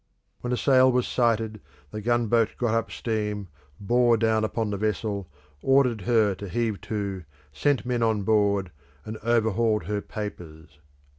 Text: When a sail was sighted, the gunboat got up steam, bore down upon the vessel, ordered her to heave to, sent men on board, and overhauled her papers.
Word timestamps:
When 0.39 0.51
a 0.51 0.57
sail 0.57 0.91
was 0.91 1.07
sighted, 1.07 1.61
the 1.91 2.01
gunboat 2.01 2.57
got 2.57 2.73
up 2.73 2.89
steam, 2.89 3.49
bore 3.79 4.17
down 4.17 4.43
upon 4.43 4.71
the 4.71 4.77
vessel, 4.77 5.29
ordered 5.61 6.01
her 6.01 6.33
to 6.33 6.49
heave 6.49 6.81
to, 6.81 7.23
sent 7.53 7.85
men 7.85 8.01
on 8.01 8.23
board, 8.23 8.71
and 9.05 9.17
overhauled 9.17 9.83
her 9.83 10.01
papers. 10.01 10.79